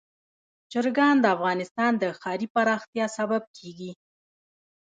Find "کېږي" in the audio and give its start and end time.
3.57-3.91